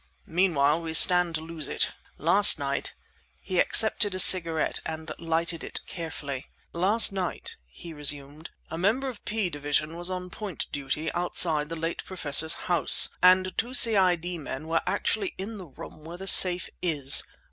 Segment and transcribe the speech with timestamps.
[0.25, 1.91] Meanwhile we stand to lose it.
[2.17, 2.95] Last night—"
[3.39, 6.47] He accepted a cigarette, and lighted it carefully.
[6.73, 11.75] "Last night," he resumed, "a member of P Division was on point duty outside the
[11.75, 14.39] late Professor's house, and two C.I.D.
[14.39, 17.21] men were actually in the room where the safe is.